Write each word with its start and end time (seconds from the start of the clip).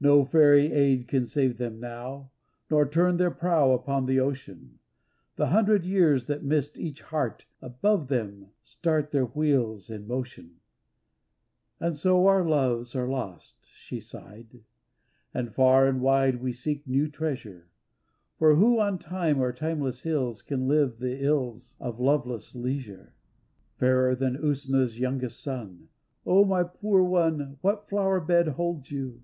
No 0.00 0.24
fairy 0.24 0.72
aid 0.72 1.06
can 1.06 1.26
save 1.26 1.58
them 1.58 1.78
now 1.78 2.30
Nor 2.70 2.88
turn 2.88 3.18
their 3.18 3.30
prow 3.30 3.72
upon 3.72 4.06
the 4.06 4.18
ocean, 4.18 4.78
The 5.36 5.48
hundred 5.48 5.84
years 5.84 6.24
that 6.28 6.42
missed 6.42 6.78
each 6.78 7.02
heart 7.02 7.44
Above 7.60 8.08
them 8.08 8.52
start 8.62 9.10
their 9.10 9.26
wheels 9.26 9.90
in 9.90 10.06
motion. 10.06 10.60
THE 11.78 11.84
LANAWN 11.84 11.92
SHEE 11.92 11.92
26$ 11.92 11.92
And 11.92 11.96
so 11.98 12.26
our 12.26 12.42
loves 12.48 12.96
are 12.96 13.06
lost, 13.06 13.70
she 13.74 14.00
sighed, 14.00 14.60
And 15.34 15.52
far 15.54 15.86
and 15.86 16.00
wide 16.00 16.40
we 16.40 16.54
seek 16.54 16.88
new 16.88 17.08
treasure, 17.10 17.68
For 18.38 18.54
who 18.56 18.78
on 18.80 18.98
Time 18.98 19.40
or 19.40 19.52
Timeless 19.52 20.04
hills 20.04 20.40
Can 20.40 20.68
live 20.68 20.96
the 20.96 21.22
ills 21.22 21.76
of 21.78 22.00
loveless 22.00 22.54
leisure?(" 22.54 23.12
Fairer 23.78 24.14
than 24.14 24.38
Usna's 24.38 24.98
youngest 24.98 25.42
son, 25.42 25.90
O, 26.24 26.46
my 26.46 26.62
poor 26.62 27.02
one, 27.02 27.58
what 27.60 27.90
flower 27.90 28.20
bed 28.20 28.48
holds 28.48 28.90
you? 28.90 29.20